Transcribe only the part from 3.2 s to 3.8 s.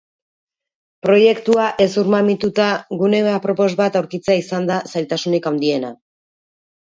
apropos